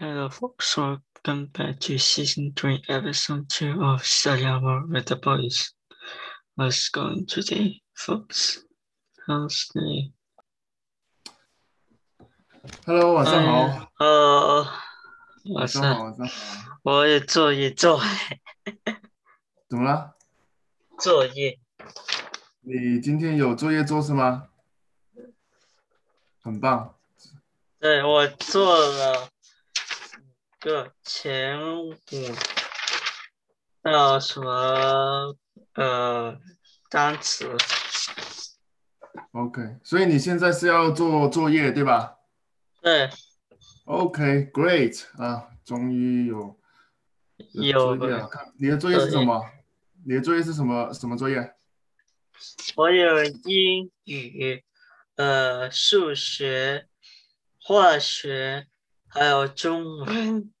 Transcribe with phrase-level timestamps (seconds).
[0.00, 5.72] Hello folks, welcome back to season 3, episode 2 of Study Hour with the Boys.
[6.54, 8.64] What's going today, folks?
[9.26, 10.10] How's the...
[12.84, 16.78] Hello，晚上哎好，呃，晚晚上好，上晚上好。
[16.82, 18.00] 我也作业做
[19.68, 20.16] 怎么了？
[20.98, 21.58] 作业，
[22.60, 24.48] 你今天有作业做是吗？
[26.40, 26.94] 很棒。
[27.78, 29.28] 对我做了
[30.61, 31.95] 个前五
[33.81, 35.35] 到什么
[35.73, 36.37] 呃
[36.87, 37.57] 单词
[39.31, 42.15] ，OK，所以你现在是要做作业对吧
[42.79, 43.09] 对
[43.85, 46.55] ，？OK，Great、啊，终于有
[47.53, 48.27] 有作业了。
[48.27, 49.43] 看你的作业是什么？
[50.05, 50.93] 你的作业是什么？
[50.93, 51.55] 什么作业？
[52.75, 54.63] 我有英语、
[55.15, 56.87] 呃数学、
[57.59, 58.67] 化学，
[59.13, 60.53] 还有中文，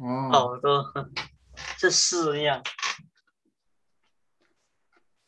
[0.00, 0.30] 哦。
[0.32, 0.92] 好多，
[1.78, 2.60] 这四样。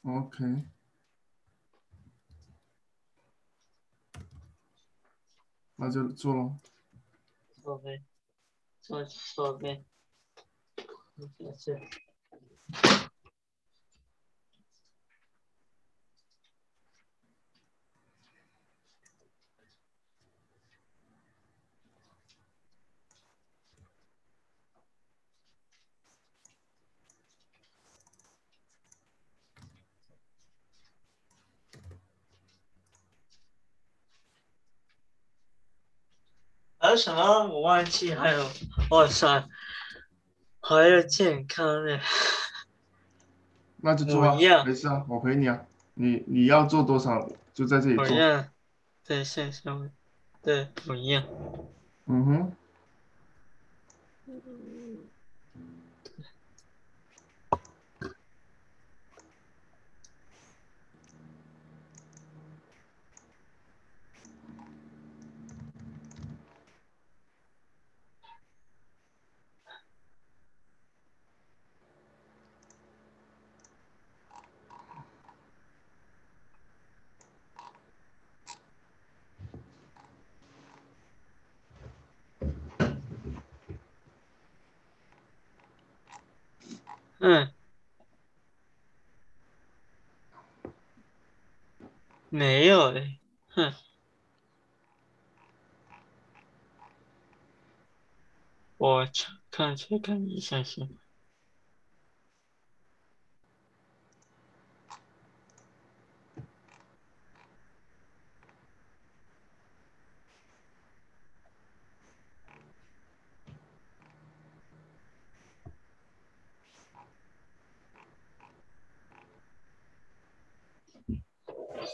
[0.03, 0.65] ，OK，
[5.77, 6.61] 那就做咯。
[7.63, 8.05] 左边，
[8.81, 9.85] 左左边，
[11.57, 11.79] 这。
[11.79, 11.81] 是
[36.85, 37.47] 还有什么？
[37.47, 38.47] 我忘记还有，
[38.91, 39.49] 哇塞，
[40.61, 41.99] 还有健康呢。
[43.79, 45.63] 那就做啊没事啊，我陪你啊。
[45.95, 48.05] 你你要做多少就在这里做。
[48.05, 48.49] 五样，
[49.03, 49.91] 对，线上，
[50.43, 51.25] 对，五样。
[52.05, 52.53] 嗯哼。
[87.25, 87.55] 嗯，
[92.29, 93.19] 没有诶，
[93.49, 93.73] 哼，
[98.77, 100.89] 我查看去看一下先。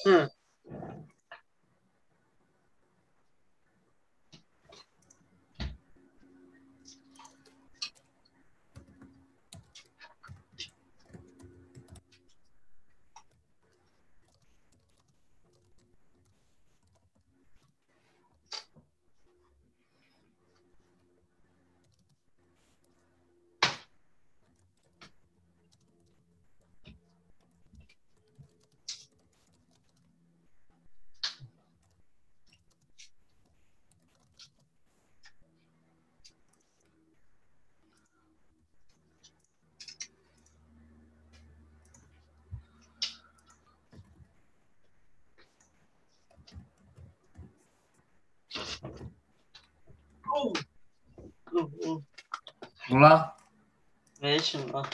[0.05, 0.40] Hmm.
[52.91, 53.37] 怎么了？
[54.19, 54.84] 没什么。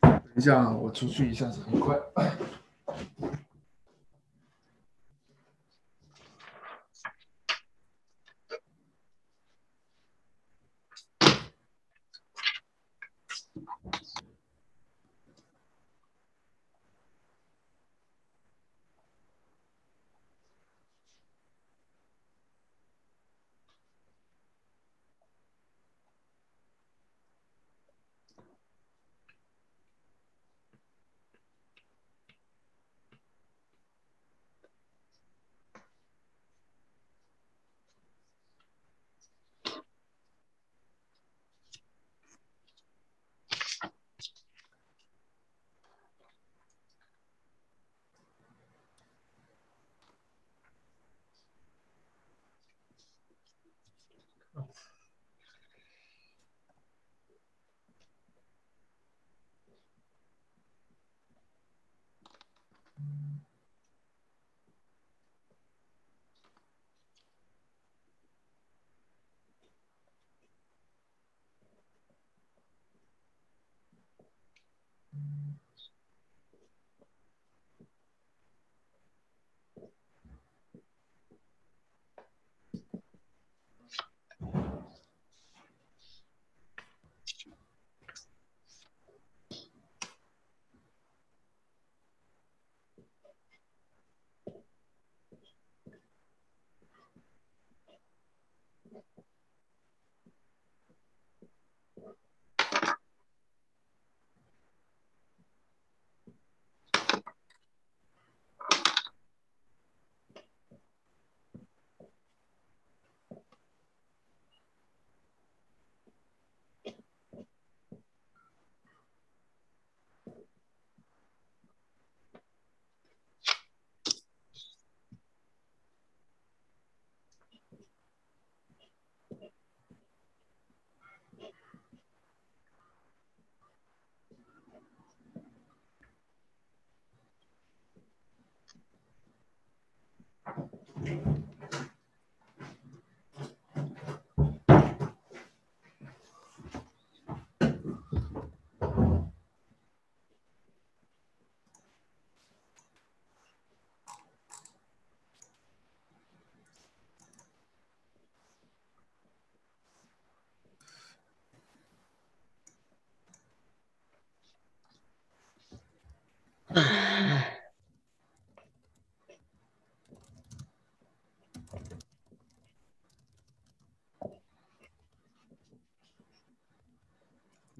[0.00, 1.98] 等一下啊，我出去一下子，很快。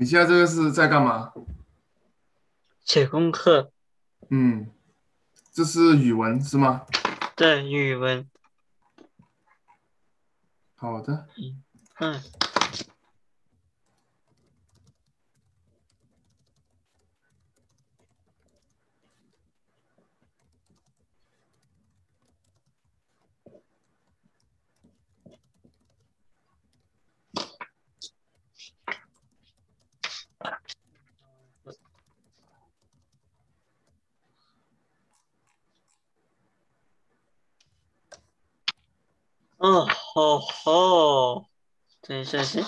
[0.03, 1.33] 你现在这个是在干嘛？
[2.85, 3.71] 写功课。
[4.31, 4.69] 嗯，
[5.53, 6.85] 这是语文是吗？
[7.37, 8.29] 对，语文。
[10.75, 11.29] 好的。
[12.01, 12.21] 嗯。
[39.73, 41.49] 哦好好
[42.03, 42.63] 等一下先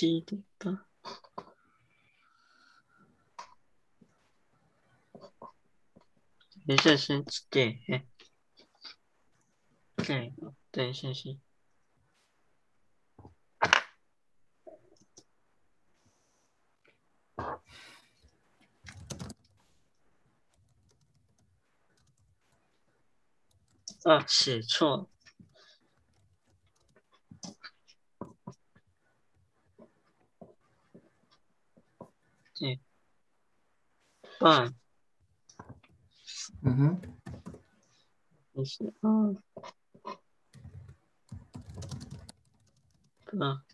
[0.00, 0.86] 七点半，
[6.64, 8.06] 等一下先点，
[9.96, 10.32] 对，
[10.70, 11.40] 等一下先。
[24.04, 25.10] 啊，写错了。
[32.60, 32.80] 对，
[34.38, 34.74] 半，
[36.62, 37.00] 嗯哼，
[38.52, 38.94] 没事。
[39.00, 39.08] 啊，
[43.40, 43.64] 啊，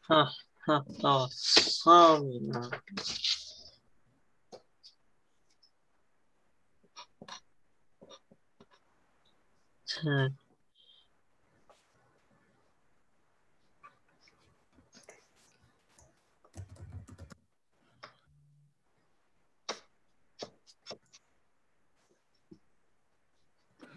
[0.00, 0.24] 哈
[0.64, 2.22] 哈，到上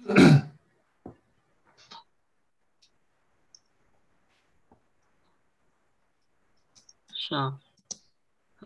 [7.13, 7.59] 上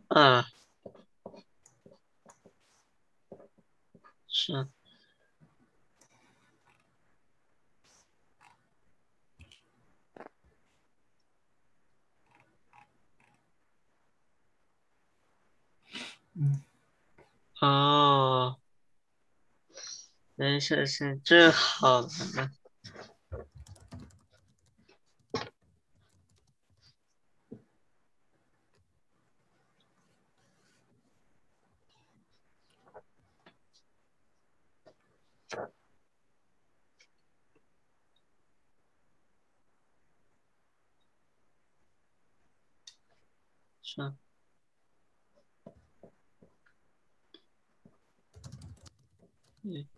[0.07, 0.45] 二
[4.27, 4.67] 是。
[16.33, 16.61] 嗯。
[17.61, 18.57] 哦，
[20.35, 22.09] 没事是这好了。
[43.81, 44.15] 是。
[49.63, 49.94] 嗯。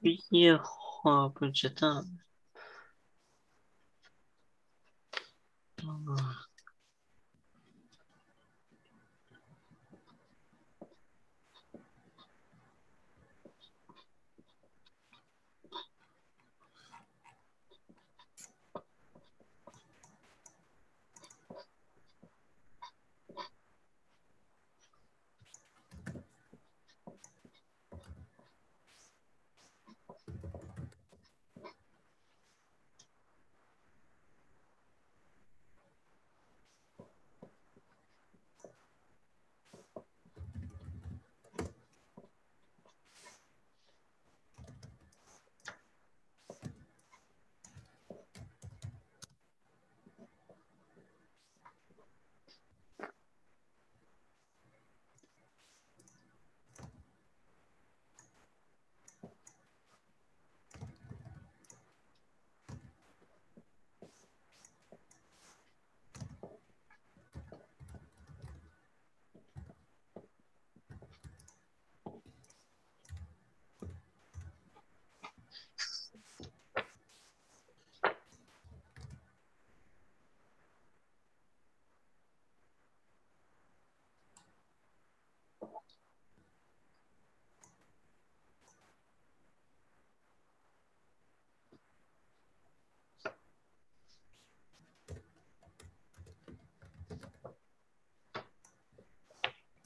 [0.00, 2.04] 毕业话不知道。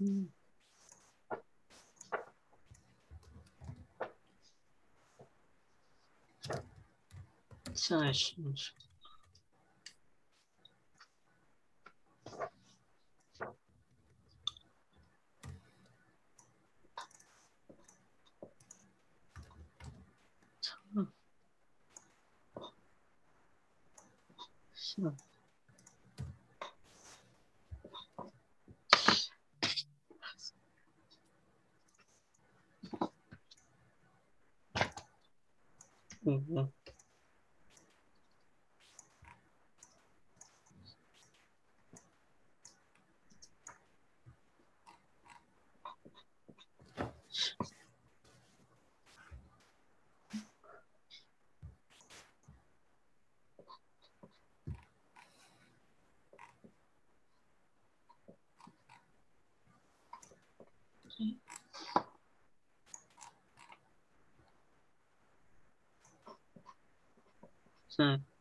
[0.02, 0.26] Hmm.
[7.74, 8.12] Sen.
[68.02, 68.31] that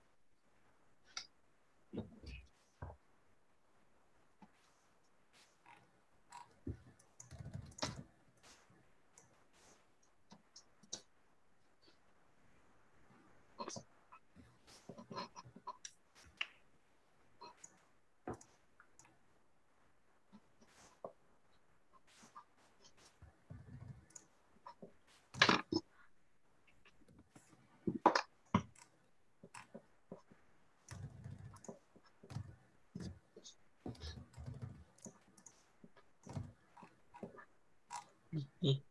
[38.34, 38.90] Mm-hmm.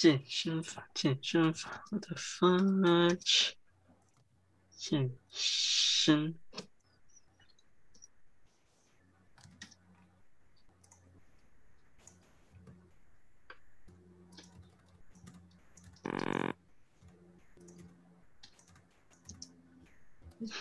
[0.00, 3.52] 健身法，健身法，我的 fuck，
[4.70, 6.38] 健身。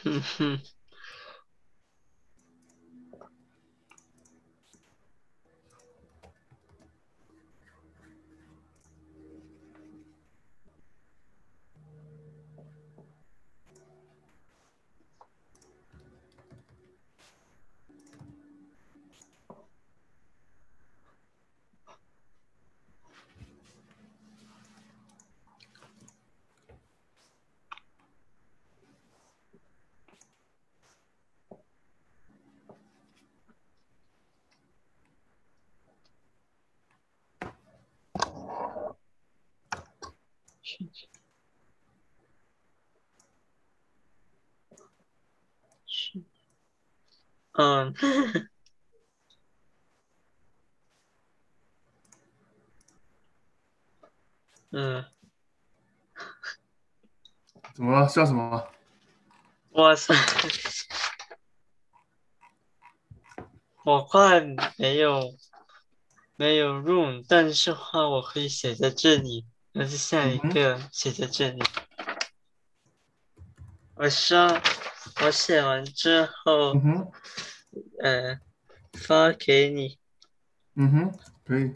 [0.03, 0.78] 哼哼。
[47.53, 47.93] 嗯，
[54.71, 55.05] 嗯，
[57.73, 58.07] 怎么了？
[58.07, 58.67] 笑什么？
[59.71, 60.13] 哇塞，
[63.83, 64.39] 我画
[64.77, 65.35] 没有
[66.35, 71.61] 没有 room，但是话我可以写在这里，那是下一个写在这里。
[73.95, 74.59] 我说
[75.21, 77.11] 我写完之后，嗯哼，
[78.01, 78.39] 呃，
[78.93, 79.99] 发给你。
[80.75, 81.75] 嗯哼，可以。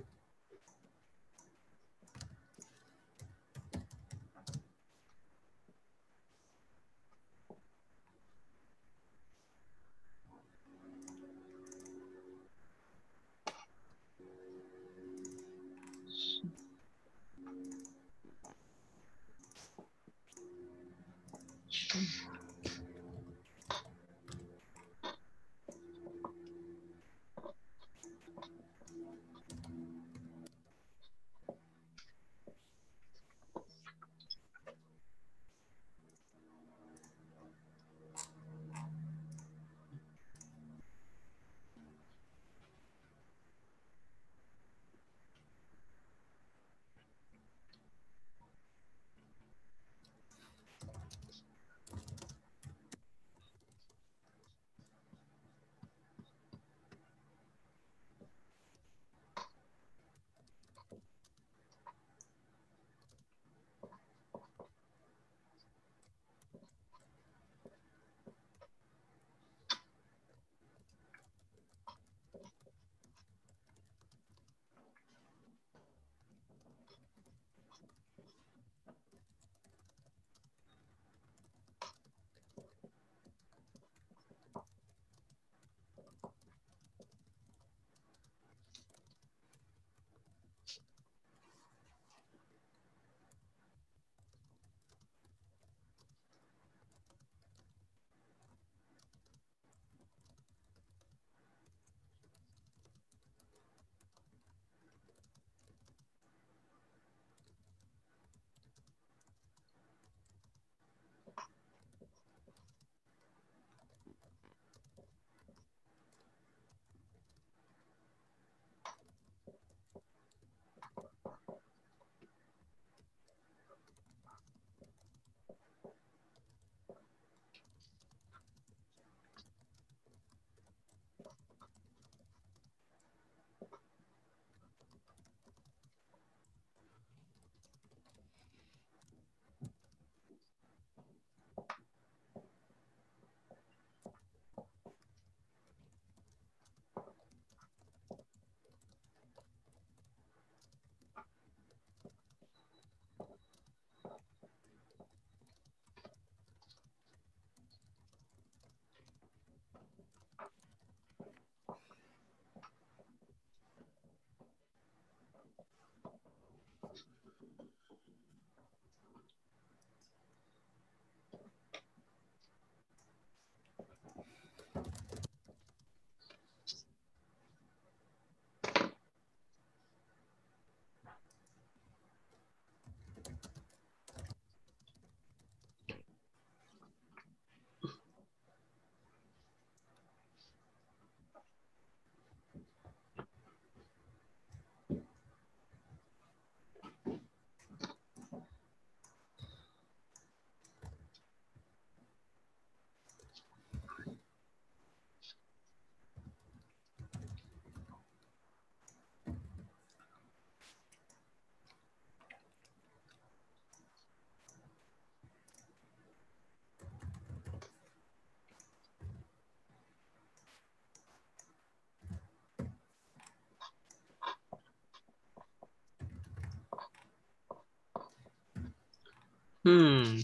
[229.66, 230.22] 嗯，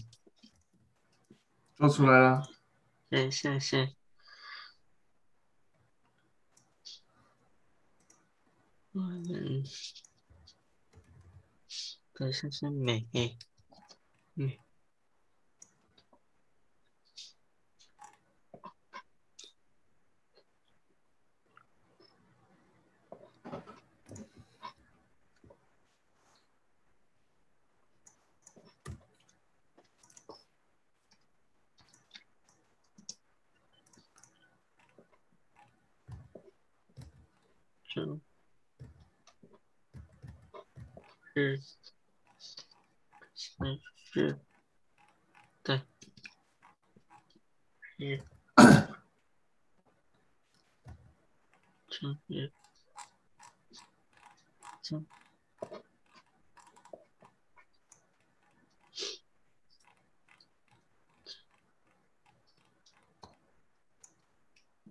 [1.76, 2.42] 做出来了。
[3.10, 3.94] 是是是。
[8.92, 9.22] 我们
[12.12, 13.08] 本身是美，
[14.34, 14.58] 嗯。
[37.92, 38.20] 就。
[41.32, 41.60] 是，
[43.34, 44.38] 是是，
[45.62, 45.80] 对，
[47.98, 48.22] 是，
[52.00, 52.50] 正月，
[54.80, 55.06] 正，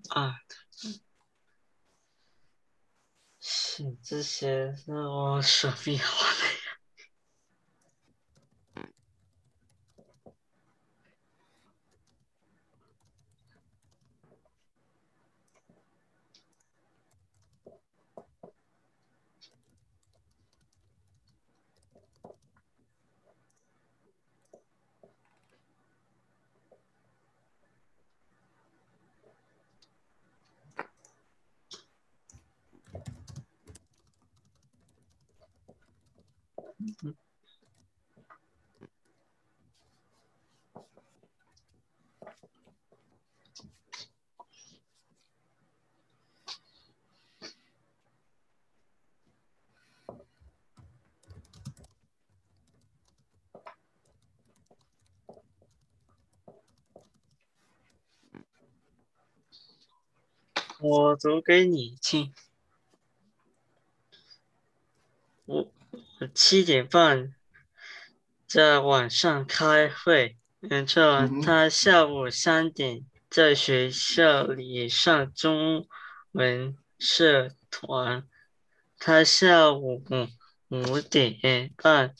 [0.09, 0.39] 啊，
[3.39, 6.03] 写这些是我手臂的。
[60.89, 62.33] 我读给你听。
[65.45, 65.71] 我
[66.33, 67.35] 七点半
[68.47, 75.87] 在晚上开会，然后他下午三点在学校里上中
[76.31, 78.27] 文社团，
[78.97, 80.03] 他下午
[80.69, 82.15] 五点半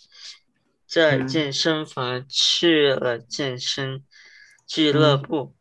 [0.85, 4.05] 在健身房去了健身
[4.67, 5.55] 俱乐部。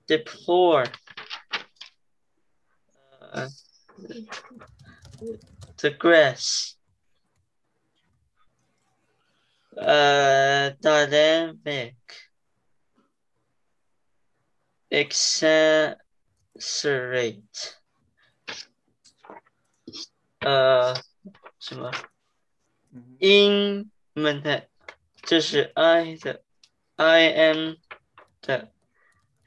[0.09, 0.87] deplore,
[3.33, 3.49] uh,
[5.77, 6.77] digress,
[9.79, 11.95] uh, dynamic,
[14.91, 15.97] exacerbate,
[20.43, 20.95] uh,
[21.59, 21.91] 什么
[23.21, 24.69] ？invented
[25.27, 26.45] 这是 I 的
[26.97, 27.77] ，I am
[28.43, 28.73] 的，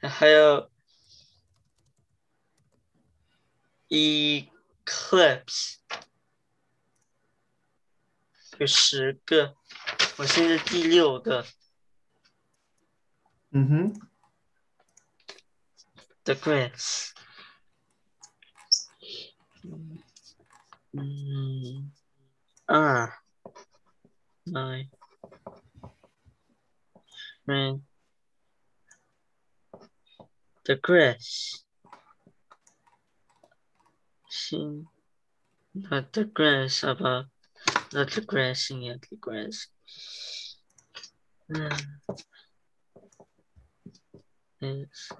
[0.00, 0.72] 还有
[3.88, 5.76] eclipse，
[8.58, 9.56] 有十个，
[10.16, 11.46] 我现在第六个。
[13.50, 14.10] 嗯哼。
[16.24, 17.12] The grass。
[20.92, 21.92] 嗯，
[22.66, 23.22] 二
[24.44, 24.90] ，nine。
[27.48, 27.80] The
[30.82, 31.64] grass.
[34.28, 34.82] See,
[35.74, 37.24] not the grass about,
[37.94, 39.68] not the grass in the grass.
[41.50, 41.86] Mm.
[44.60, 45.12] Yes.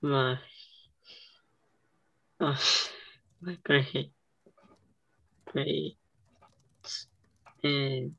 [0.00, 0.38] 买
[2.38, 2.58] 啊，
[3.38, 4.12] 买个黑，
[5.46, 5.96] 黑，
[7.62, 8.14] 嗯，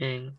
[0.00, 0.38] 嗯，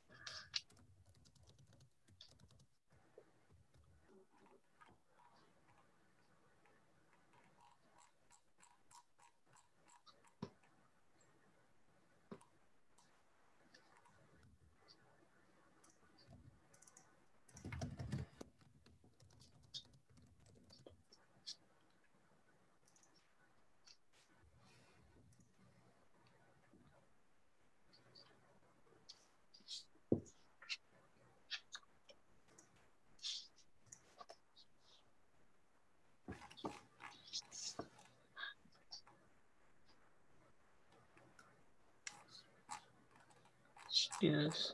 [44.21, 44.73] Yes.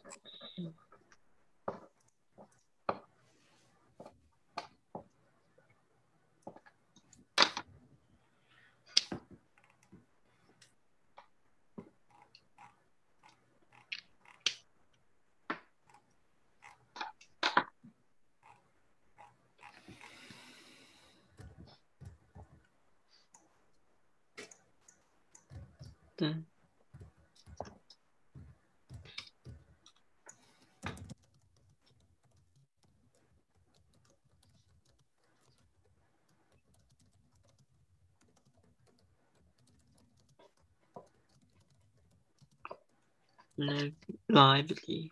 [43.58, 43.92] no
[44.30, 45.12] lively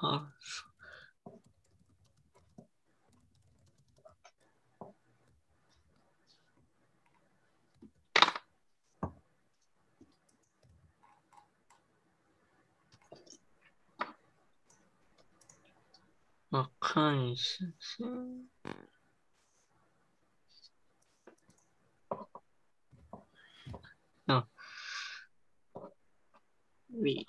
[0.00, 0.62] path.
[16.50, 17.38] What kind of
[24.26, 24.44] No.
[26.92, 27.26] Read.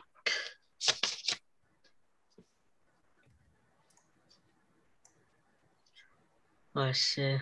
[6.79, 7.41] 我是，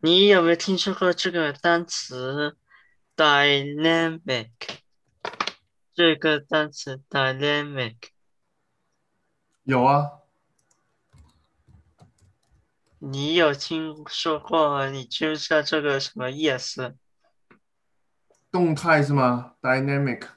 [0.00, 2.58] 你有没有听说过这个单词
[3.16, 4.50] dynamic？
[5.94, 7.96] 这个单词 dynamic
[9.62, 10.20] 有啊，
[12.98, 14.90] 你有听说过吗？
[14.90, 16.98] 你知不知道这个什么意思？
[18.50, 20.28] 动态是吗？dynamic。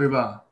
[0.00, 0.49] 对吧？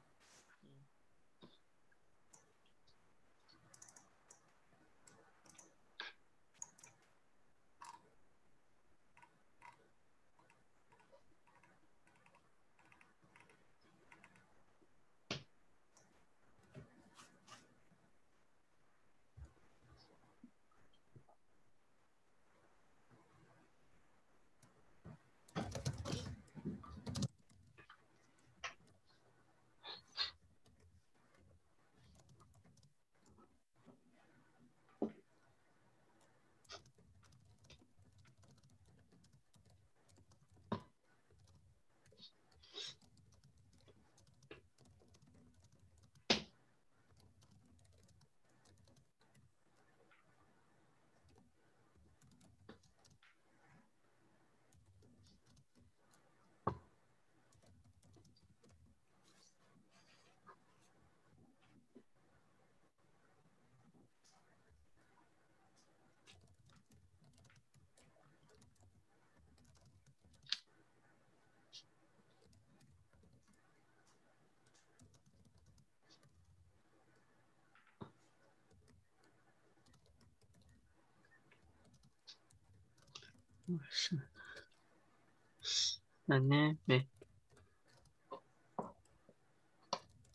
[83.69, 83.81] And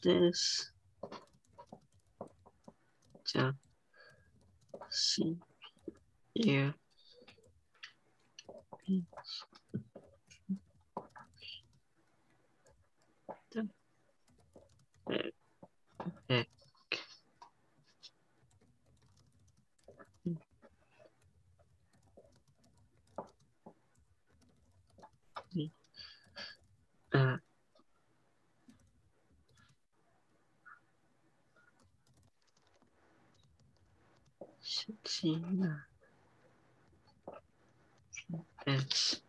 [0.03, 0.69] this
[3.34, 3.55] the
[35.24, 35.88] Imagina.
[38.11, 39.22] Sentante.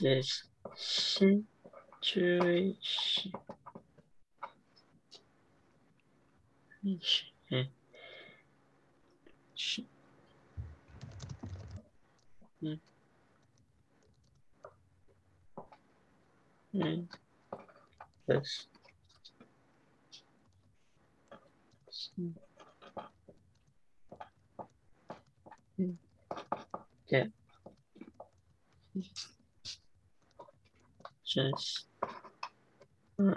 [0.00, 0.44] this
[2.02, 3.32] situation.
[18.26, 18.66] This.
[27.10, 27.24] Yeah
[31.30, 31.86] just
[33.20, 33.34] uh,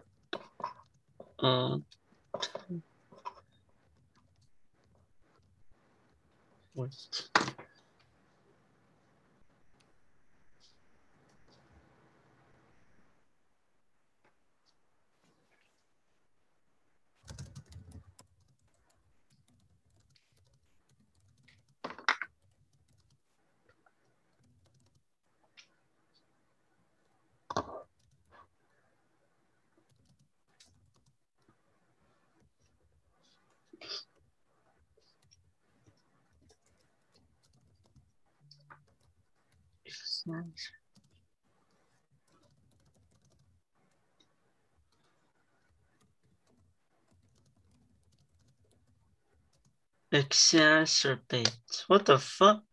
[1.39, 1.85] uh, um
[6.75, 7.29] voice.
[40.43, 40.71] What?
[50.13, 51.83] Exacerbate.
[51.87, 52.63] What the fuck?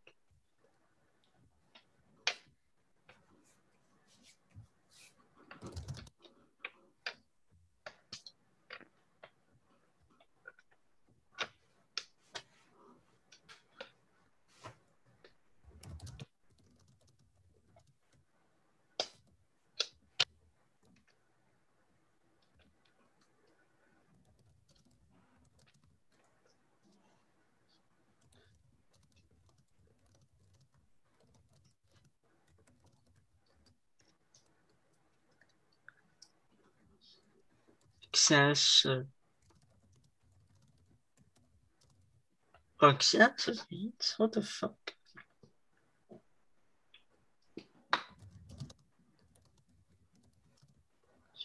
[38.30, 39.06] Excessive.
[42.80, 44.12] Exacerbate?
[44.12, 44.94] Uh, what the fuck?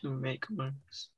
[0.01, 1.09] To make works.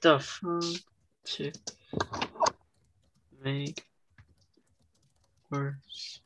[0.00, 0.62] The fuck
[1.24, 1.52] to
[3.44, 3.86] make
[5.50, 6.20] worse.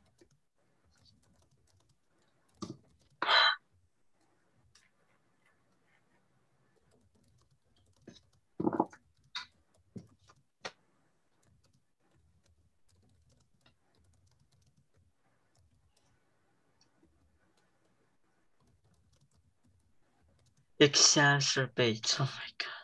[20.81, 22.17] Exacerbate.
[22.21, 22.84] Oh my god.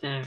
[0.00, 0.24] There.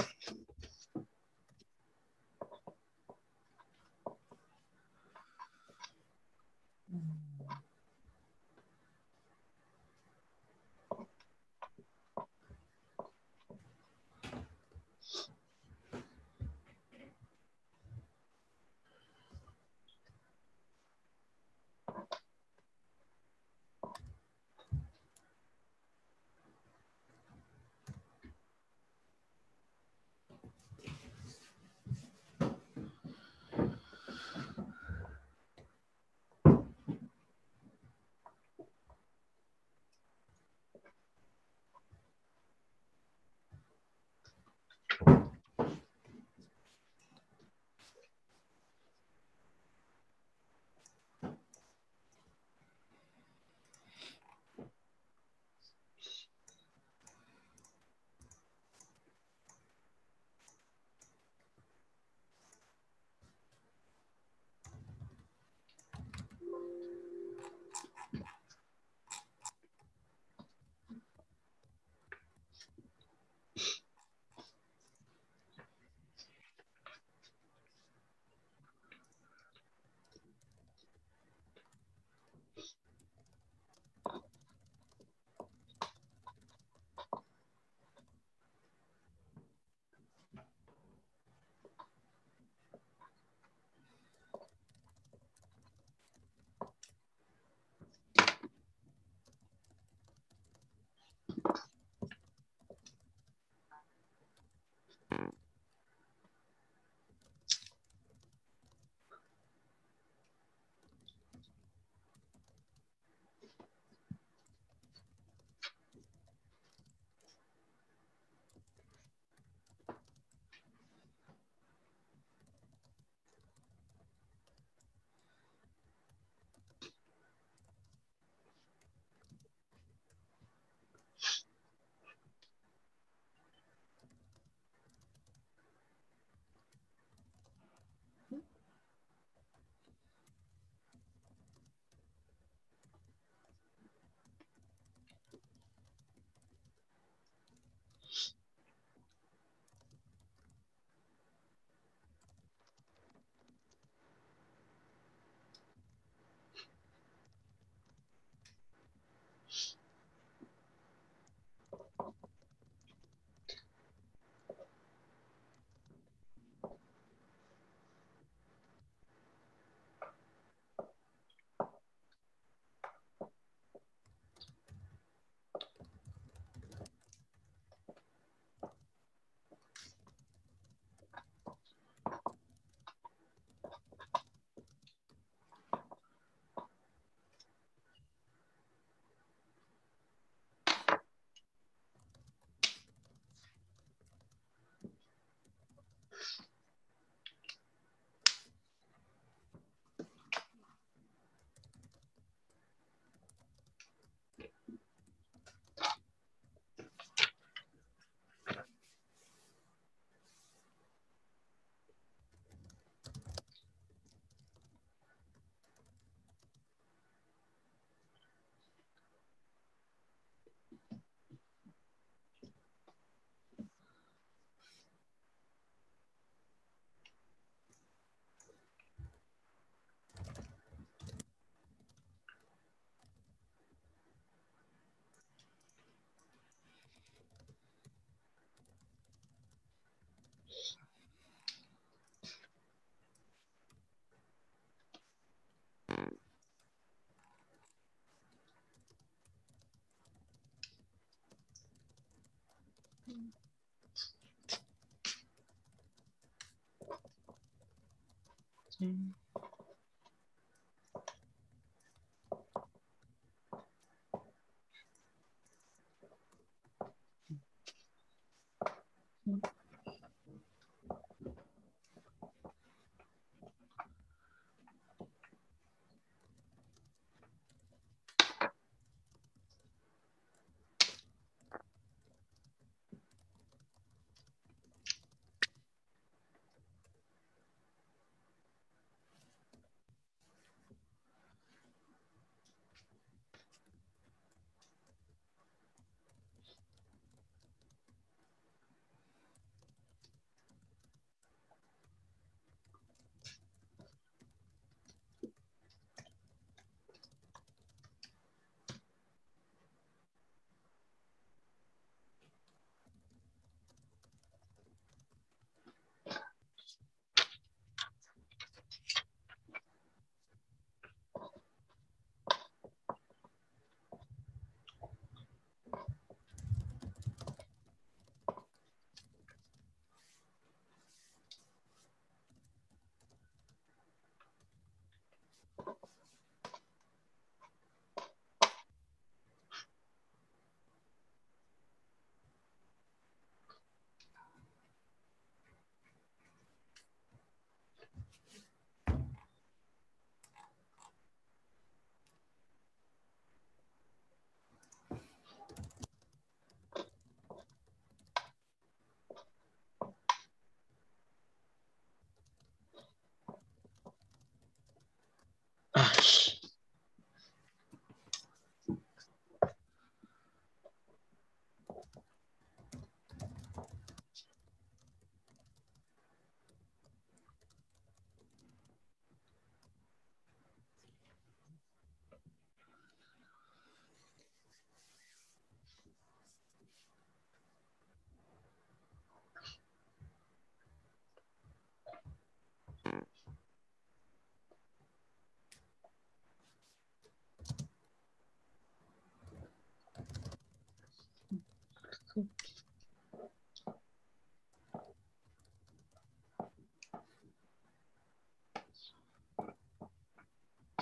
[258.81, 259.13] Mm.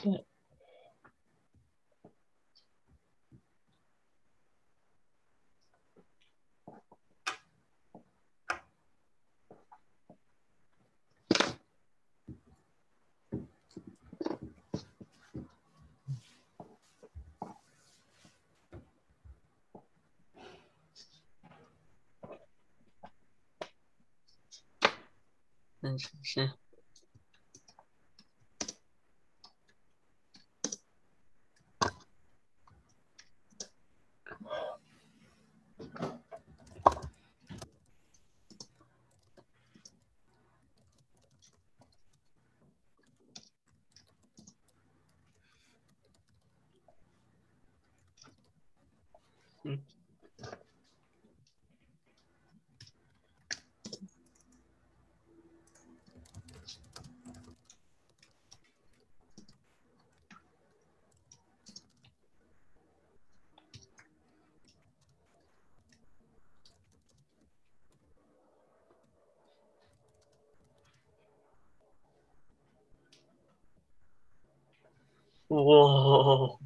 [0.05, 0.25] Okay.
[49.69, 49.83] 응.
[75.49, 76.58] 우와.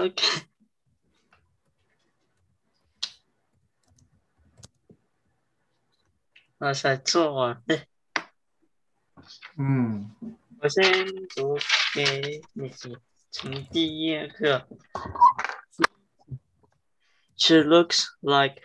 [0.00, 0.22] OK。
[6.58, 7.86] 哇塞，做完哎。
[9.58, 10.14] 嗯。
[10.58, 11.06] 我先
[11.36, 11.58] 读
[11.94, 12.70] 给你
[13.30, 14.66] 从第一个。
[17.36, 18.62] She looks like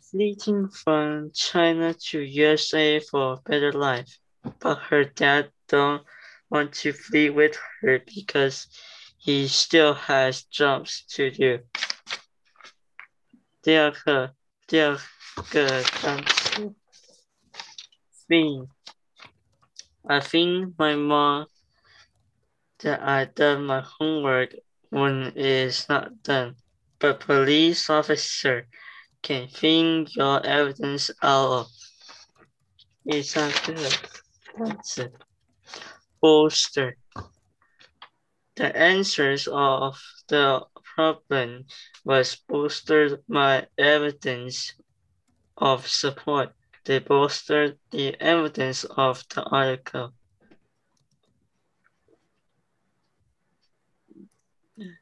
[0.00, 4.18] fleeting from China to USA for a better life,
[4.60, 6.02] but her dad don't
[6.48, 8.64] want to flee with her because
[9.26, 11.60] he still has jobs to do.
[13.62, 14.34] 第二个，
[14.66, 14.98] 第二
[15.50, 16.74] 个单词，
[18.28, 18.68] think.
[20.04, 21.46] I think my mom
[22.78, 24.56] that I done my homework
[24.90, 26.56] when it's not done,
[26.98, 28.66] but police officer
[29.22, 31.66] can think your evidence out of.
[33.04, 33.74] 第三个
[34.58, 35.12] 单词，
[36.20, 36.96] bolster.
[38.57, 41.67] The answers of the problem
[42.03, 44.73] was bolstered by evidence
[45.55, 46.55] of support.
[46.83, 50.13] They bolstered the evidence of the article.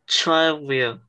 [0.06, 0.99] Trivial.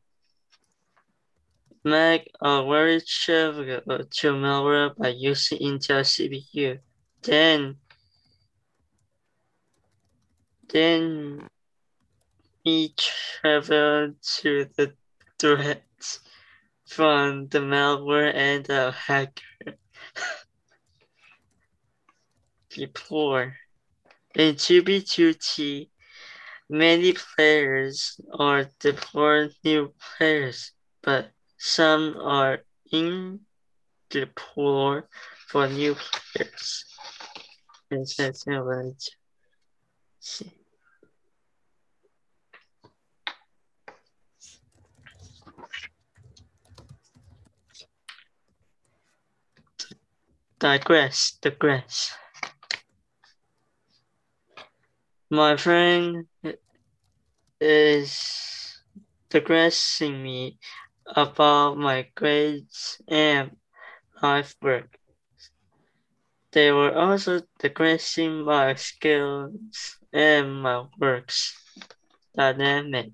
[1.82, 6.78] Make a very trivial to malware by using Intel CPU.
[7.22, 7.78] Then,
[10.68, 11.48] then
[12.66, 14.92] he traveled to the
[15.38, 16.18] threats
[16.84, 19.44] from the malware and the hacker
[22.70, 23.56] Deplore
[24.34, 25.90] In 2B2T,
[26.68, 33.46] many players are deployed new players, but some are in
[34.10, 35.08] deplore
[35.46, 36.84] for new players.
[37.92, 38.44] And that's
[40.18, 40.55] see.
[50.58, 52.16] Digress, digress.
[55.28, 56.26] My friend
[57.60, 58.80] is
[59.28, 60.58] digressing me
[61.06, 63.56] about my grades and
[64.22, 64.98] life work.
[66.52, 71.54] They were also digressing my skills and my works.
[72.34, 73.12] Dynamic.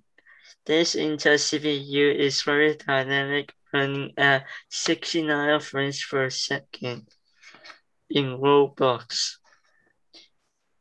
[0.65, 7.09] This Intel CPU is very dynamic, running at 69 frames per second
[8.13, 9.37] in Roblox.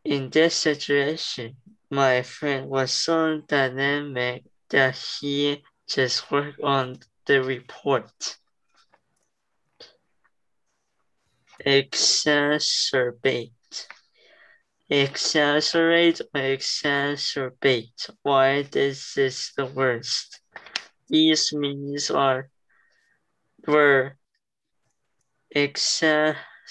[0.04, 1.56] In this situation,
[1.90, 8.38] my friend was so dynamic that he just worked on the report.
[11.66, 13.52] Exacerbate.
[14.90, 18.10] Exaggerate or exacerbate.
[18.24, 20.42] Why this is the worst?
[21.08, 22.50] These means are
[23.68, 24.18] were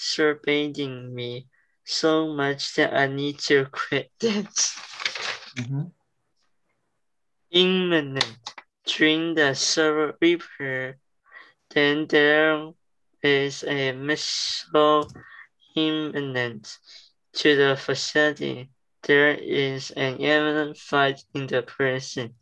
[0.01, 1.45] exacerbating me
[1.85, 4.75] so much that I need to quit this.
[5.57, 5.83] Mm-hmm.
[7.51, 8.37] Imminent.
[8.83, 10.97] During the server repair,
[11.69, 12.71] then there
[13.21, 15.07] is a missile
[15.75, 16.79] imminent
[17.33, 18.71] to the facility.
[19.03, 22.33] There is an imminent fight in the prison.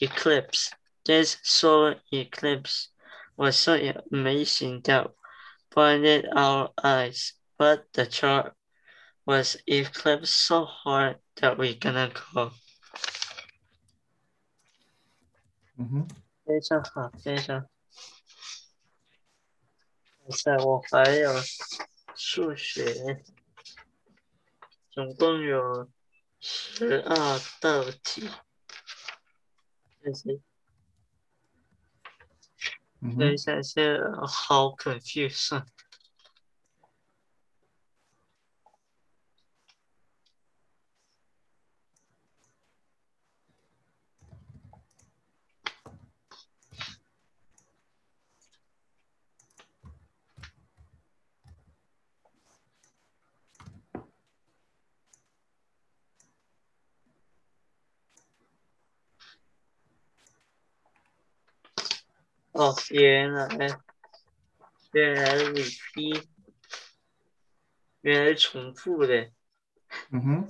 [0.00, 0.72] Eclipse.
[1.06, 2.88] This solar eclipse
[3.36, 3.78] was so
[4.10, 5.10] amazing that
[5.73, 8.53] blinded our eyes, but the chart
[9.25, 12.51] was eclipsed so hard that we gonna go.
[15.77, 16.07] 嗯哼，
[16.45, 17.67] 非常好，非常。
[20.29, 21.33] 现在我还有
[22.15, 23.23] 数学，
[24.89, 25.89] 总共有
[26.39, 28.29] 十二道题，
[30.01, 30.48] 这是嗯哼，
[33.16, 35.64] 所以现在好 confusing。
[62.60, 63.48] 哦，原来
[64.92, 66.26] 原来 repeat，
[68.02, 69.32] 原来重复的，
[70.12, 70.48] 嗯哼，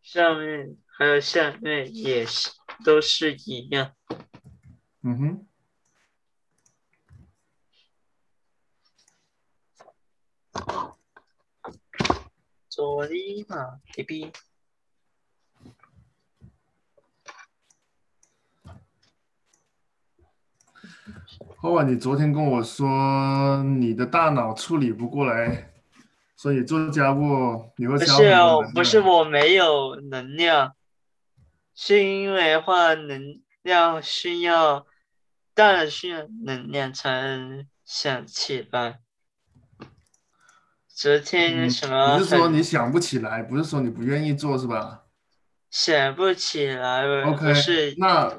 [0.00, 2.52] 上面还有下面也是
[2.82, 3.94] 都是一样。
[5.02, 5.46] 嗯哼，
[12.70, 14.32] 左里嘛，B B。
[21.56, 25.70] 后来你昨天跟我说你的大脑处理不过来，
[26.36, 30.72] 所以做家务你会不消是哦，不是我没有能量，
[31.74, 34.86] 是因为话能量需要
[35.54, 38.98] 大脑需要能量才能想起来。
[40.88, 45.02] 昨天什么你是说你想不起来，不是说你不愿意做是吧
[45.70, 48.32] 想不起来了？？OK，是，那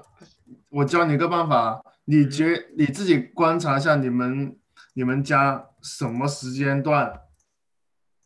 [0.69, 4.57] 我教你一个办法，你觉你自己观察一下你们
[4.93, 7.21] 你们家什么时间段，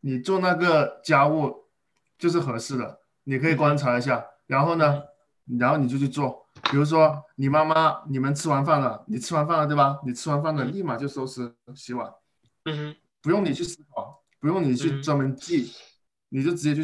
[0.01, 1.69] 你做那个家务
[2.17, 5.03] 就是合适的，你可以观察一下，然后呢，
[5.57, 6.47] 然后你就去做。
[6.69, 9.99] 比如说你妈妈你们吃完饭了，你吃完饭了对吧？
[10.05, 12.11] 你吃完饭了立马就收拾洗碗。
[12.65, 15.71] 嗯哼，不用你去思考，不用你去嗯专门记，
[16.27, 16.83] 你就直接去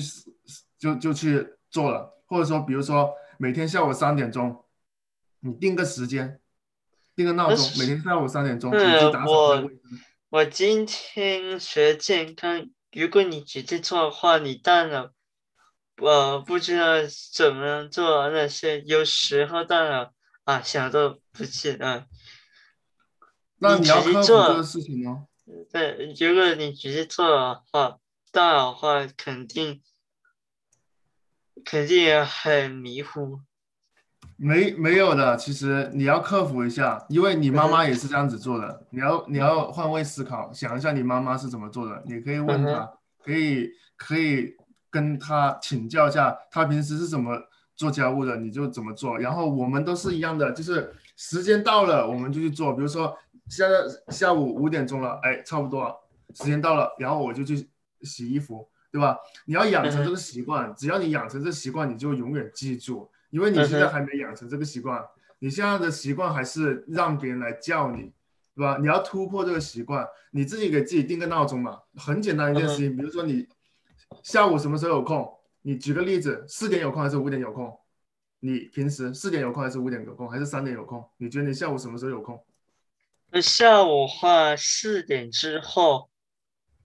[0.78, 2.24] 就就去做了。
[2.26, 4.64] 或者说，比如说每天下午三点钟，
[5.41, 6.39] 你定个时间，
[7.16, 9.82] 定个闹钟，每天下午三点钟你嗯去打扫卫生。
[10.30, 15.11] 我今天学健康，如果你直接做的话，你大脑
[15.97, 16.95] 呃不知道
[17.34, 20.11] 怎么做那些，有时候大脑
[20.43, 22.05] 啊想都不起来。
[23.59, 25.28] 那你你要做这个事情哦。
[25.72, 27.97] 对，如果你直接做的话，
[28.32, 29.82] 大脑的话肯定
[31.63, 33.39] 肯定也很迷糊。
[34.38, 38.86] 没没有的，其实你要克服一下，因为你妈嗯妈也是这样子做的。
[38.90, 42.04] 你要你要换位思考，想一下你妈妈是怎么做的。
[42.06, 42.92] 你可以问嗯她，
[43.24, 44.54] 可以可以
[44.90, 47.40] 跟她请教一下，她平时是怎么
[47.78, 49.18] 做家务的，你就怎么做。
[49.18, 52.74] 然后我们都是一样的，就是时间到了我们就去做。
[52.74, 53.18] 比如说
[53.48, 53.78] 现在
[54.12, 55.96] 下午五点钟了，哎，差不多了，
[56.34, 57.70] 时间到了，然后我就去
[58.02, 59.18] 洗衣服，对吧？
[59.46, 63.10] 你要养成这个习惯，只要你养成这习惯，你就永远记住。
[63.36, 65.06] 因为你现在还没养成这个习惯，
[65.40, 68.14] 你现在的习惯还是让别人来叫你，
[68.56, 68.78] 对吧？
[68.80, 72.96] 你要突破这个习惯，你自己给自己定个闹钟嘛，很简单一件事情。
[72.96, 73.46] 比如说你
[74.24, 75.30] 下午什么时候有空？
[75.64, 77.78] 你举个例子，四点有空还是五点有空？
[78.40, 81.04] 你平时四点有空还是五点有空还是三点有空？
[81.18, 82.42] 你觉得你下午什么时候有空
[83.32, 86.10] 那下午话四点之后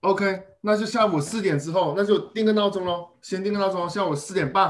[0.01, 4.67] ，？OK，那就下午四点之后，那就定个闹钟喽，先定个闹钟，下午四点半，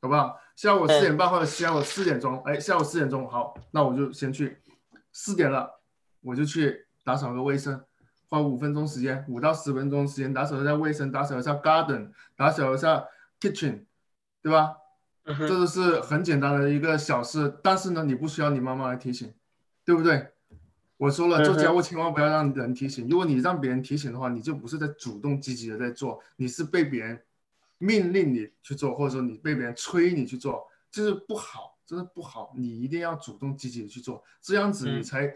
[0.00, 0.36] 好不好？
[0.60, 4.58] 下午四点半或者下午四点钟，哎，下午四点钟好，那我就先去，
[5.10, 5.80] 四点了，
[6.20, 7.82] 我就去打扫个卫生，
[8.28, 13.02] 花五分钟时间，五到十分钟时间打扫一下卫生，打扫一下 garden，打扫一下
[13.40, 13.86] kitchen，
[14.42, 14.76] 对吧？
[15.24, 19.32] 嗯，这都是很简单的一个小事，但是呢，你不需要你妈妈来提醒，
[19.82, 20.28] 对不对？
[20.98, 27.18] 我说了，做家务千万不要让人提醒，如果你让别人提醒的话，你就不是在主动积极的在做，你是被别人
[27.82, 35.34] 命令你去做，或者说你被别人催你去做，就是不好，这是不好，你一定要主动积极的去做，这样子你嗯才、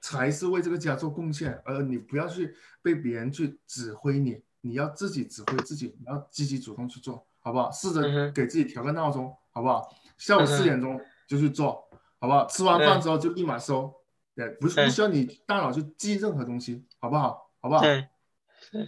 [0.00, 7.70] 才是为这个家做贡献，而你不要去被别人去指挥你，你要自己指挥自己，你要积极主动去做，好不好？
[7.72, 9.92] 试着给自己调个闹钟，好不好？
[10.16, 11.88] 下午四点钟就去做，
[12.20, 12.46] 好不好？
[12.46, 13.92] 吃完饭之后就立马收，
[14.36, 17.50] 对，不是不需要你大脑去记任何东西，好不好？
[17.62, 18.08] 好不好对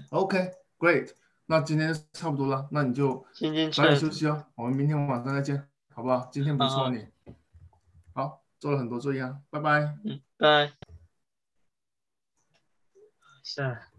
[0.09, 1.11] ，？OK，Great，、
[1.47, 3.26] 那今天差不多了，那你就
[3.72, 6.28] 早点休息哦，我们明天晚上再见，好不好？
[6.32, 7.07] 今天不错你，
[8.14, 9.99] 好，做了很多作业啊，拜拜。
[10.05, 10.72] 嗯，拜。
[13.43, 13.91] 是。